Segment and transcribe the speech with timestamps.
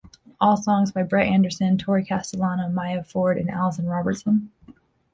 [0.39, 4.49] All songs by Brett Anderson, Torry Castellano, Maya Ford and Allison Robertson.